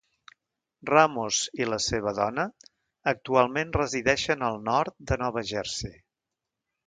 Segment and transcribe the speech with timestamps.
[0.89, 2.45] Ramos i la seva dona
[3.13, 5.95] actualment resideixen al nord de Nova Jersey.